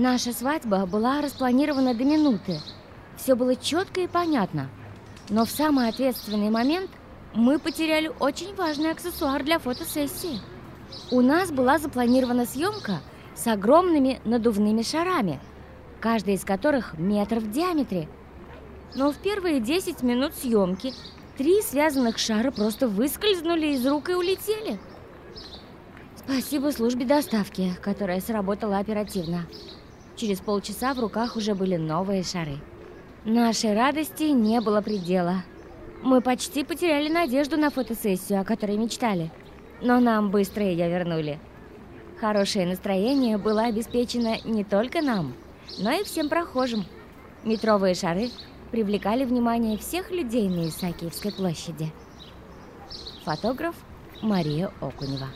Наша 0.00 0.32
свадьба 0.32 0.86
была 0.86 1.20
распланирована 1.22 1.92
до 1.92 2.04
минуты. 2.04 2.60
Все 3.16 3.34
было 3.34 3.56
четко 3.56 4.02
и 4.02 4.06
понятно. 4.06 4.70
Но 5.28 5.44
в 5.44 5.50
самый 5.50 5.88
ответственный 5.88 6.50
момент 6.50 6.88
мы 7.34 7.58
потеряли 7.58 8.12
очень 8.20 8.54
важный 8.54 8.92
аксессуар 8.92 9.42
для 9.42 9.58
фотосессии. 9.58 10.38
У 11.10 11.20
нас 11.20 11.50
была 11.50 11.80
запланирована 11.80 12.46
съемка 12.46 13.00
с 13.34 13.48
огромными 13.48 14.20
надувными 14.24 14.82
шарами, 14.82 15.40
каждый 15.98 16.34
из 16.34 16.44
которых 16.44 16.96
метр 16.96 17.40
в 17.40 17.50
диаметре. 17.50 18.08
Но 18.94 19.10
в 19.10 19.16
первые 19.16 19.58
10 19.58 20.04
минут 20.04 20.32
съемки 20.36 20.94
три 21.36 21.60
связанных 21.60 22.18
шара 22.18 22.52
просто 22.52 22.86
выскользнули 22.86 23.74
из 23.74 23.84
рук 23.84 24.10
и 24.10 24.14
улетели. 24.14 24.78
Спасибо 26.14 26.70
службе 26.70 27.04
доставки, 27.04 27.72
которая 27.82 28.20
сработала 28.20 28.78
оперативно. 28.78 29.44
Через 30.18 30.40
полчаса 30.40 30.94
в 30.94 30.98
руках 30.98 31.36
уже 31.36 31.54
были 31.54 31.76
новые 31.76 32.24
шары. 32.24 32.58
Нашей 33.24 33.72
радости 33.72 34.24
не 34.24 34.60
было 34.60 34.80
предела. 34.80 35.44
Мы 36.02 36.20
почти 36.20 36.64
потеряли 36.64 37.08
надежду 37.08 37.56
на 37.56 37.70
фотосессию, 37.70 38.40
о 38.40 38.44
которой 38.44 38.76
мечтали. 38.76 39.30
Но 39.80 40.00
нам 40.00 40.32
быстро 40.32 40.64
ее 40.64 40.88
вернули. 40.88 41.38
Хорошее 42.18 42.66
настроение 42.66 43.38
было 43.38 43.62
обеспечено 43.66 44.38
не 44.44 44.64
только 44.64 45.02
нам, 45.02 45.34
но 45.78 45.92
и 45.92 46.02
всем 46.02 46.28
прохожим. 46.28 46.84
Метровые 47.44 47.94
шары 47.94 48.30
привлекали 48.72 49.24
внимание 49.24 49.78
всех 49.78 50.10
людей 50.10 50.48
на 50.48 50.66
Исаакиевской 50.68 51.32
площади. 51.32 51.92
Фотограф 53.24 53.76
Мария 54.20 54.72
Окунева 54.80 55.28